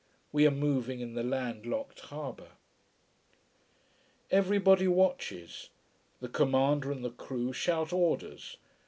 We 0.31 0.47
are 0.47 0.49
moving 0.49 0.99
in 0.99 1.13
the 1.13 1.21
land 1.21 1.67
locked 1.67 1.99
harbour. 1.99 2.53
Everybody 4.31 4.87
watches. 4.87 5.69
The 6.21 6.27
commander 6.27 6.91
and 6.91 7.05
the 7.05 7.11
crew 7.11 7.53
shout 7.53 7.93
orders. 7.93 8.57